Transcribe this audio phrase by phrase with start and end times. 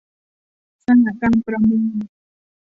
[0.83, 1.93] สหการประมูล